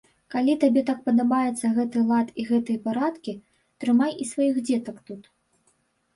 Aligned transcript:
Калі 0.35 0.53
табе 0.61 0.81
так 0.87 1.03
падабаюцца 1.09 1.71
гэты 1.75 1.97
лад 2.13 2.31
і 2.39 2.47
гэтыя 2.49 2.81
парадкі, 2.87 3.37
трымай 3.85 4.19
і 4.21 4.29
сваіх 4.33 4.55
дзетак 4.67 4.97
тут. 5.13 5.23